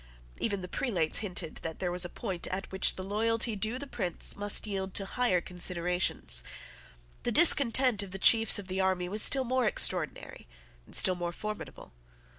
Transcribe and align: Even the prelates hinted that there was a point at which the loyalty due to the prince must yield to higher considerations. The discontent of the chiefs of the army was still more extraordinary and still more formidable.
Even 0.39 0.63
the 0.63 0.67
prelates 0.67 1.19
hinted 1.19 1.57
that 1.57 1.77
there 1.77 1.91
was 1.91 2.03
a 2.03 2.09
point 2.09 2.47
at 2.47 2.71
which 2.71 2.95
the 2.95 3.03
loyalty 3.03 3.55
due 3.55 3.73
to 3.73 3.77
the 3.81 3.85
prince 3.85 4.35
must 4.35 4.65
yield 4.65 4.95
to 4.95 5.05
higher 5.05 5.41
considerations. 5.41 6.43
The 7.21 7.31
discontent 7.31 8.01
of 8.01 8.09
the 8.09 8.17
chiefs 8.17 8.57
of 8.57 8.67
the 8.67 8.81
army 8.81 9.07
was 9.07 9.21
still 9.21 9.43
more 9.43 9.67
extraordinary 9.67 10.47
and 10.87 10.95
still 10.95 11.13
more 11.13 11.31
formidable. 11.31 11.93